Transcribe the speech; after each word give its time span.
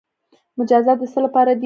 مجازات 0.59 0.97
د 0.99 1.03
څه 1.13 1.19
لپاره 1.25 1.51
دي؟ 1.53 1.59